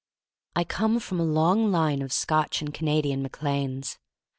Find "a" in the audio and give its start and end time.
1.19-1.23